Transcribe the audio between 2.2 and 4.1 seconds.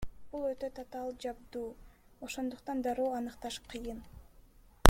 ошондуктан дароо аныкташ кыйын.